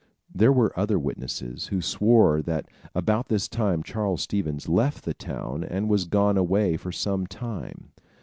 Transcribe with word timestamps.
There 0.33 0.51
were 0.51 0.73
other 0.75 0.97
witnesses, 0.97 1.67
who 1.67 1.79
swore 1.79 2.41
that 2.41 2.67
about 2.95 3.27
this 3.27 3.47
time 3.47 3.83
Charles 3.83 4.23
Stevens 4.23 4.67
left 4.67 5.05
the 5.05 5.13
town 5.13 5.63
and 5.63 5.87
was 5.91 6.05
gone 6.05 6.37
away 6.39 6.75
for 6.75 6.91
some 6.91 7.27
time. 7.27 7.91